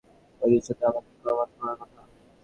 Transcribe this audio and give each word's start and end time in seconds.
ঐ 0.41 0.47
দৃশ্য 0.51 0.69
তো 0.71 0.83
আমাকে 0.87 1.11
কামার্ত 1.23 1.53
করার 1.57 1.77
কথা। 1.81 2.01